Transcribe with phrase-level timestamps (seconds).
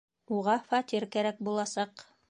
[0.37, 2.07] Уға фатир кәрәк буласаҡ.